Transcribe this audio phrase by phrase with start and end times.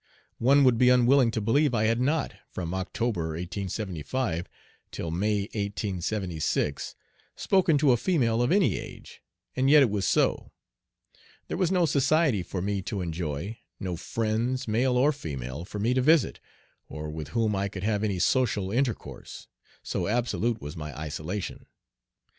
[0.39, 4.47] One would be unwilling to believe I had not, from October, 1875,
[4.89, 6.95] till May, 1876,
[7.35, 9.21] spoken to a female of any age,
[9.55, 10.51] and yet it was so.
[11.49, 15.93] There was no society for me to enjoy no friends, male or female, for me
[15.93, 16.39] to visit,
[16.89, 19.45] or with whom I could have any social intercourse,
[19.83, 21.67] so absolute was my isolation.